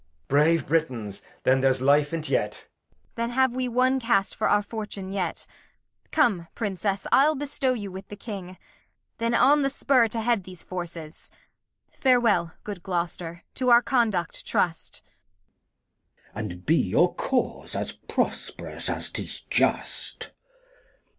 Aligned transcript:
Brave 0.27 0.65
Britains, 0.65 1.21
then 1.43 1.61
there's 1.61 1.79
Life 1.79 2.11
in't 2.11 2.27
yet. 2.27 2.53
[Aside. 2.53 2.59
Kent. 2.63 3.15
Then 3.17 3.29
have 3.29 3.51
we 3.51 3.67
one 3.69 3.99
Cast 3.99 4.33
for 4.35 4.49
our 4.49 4.63
Fortune 4.63 5.11
yet. 5.11 5.45
Come, 6.11 6.47
Princess, 6.55 7.05
I'll 7.11 7.35
bestow 7.35 7.73
you 7.73 7.91
with 7.91 8.07
the 8.07 8.15
King, 8.15 8.57
Then 9.19 9.35
on 9.35 9.61
the 9.61 9.69
Spur 9.69 10.07
to 10.07 10.21
head 10.21 10.43
these 10.43 10.63
Forces. 10.63 11.29
Farewel, 11.91 12.53
good 12.63 12.81
Gloster, 12.81 13.43
to 13.53 13.69
our 13.69 13.83
conduct 13.83 14.43
trust. 14.47 15.03
Glost. 15.03 16.31
And 16.33 16.65
be 16.65 16.77
your 16.77 17.13
Cause 17.13 17.75
as 17.75 17.91
prosp'rous 17.91 18.89
as 18.89 19.11
'tis 19.11 19.41
just. 19.51 20.31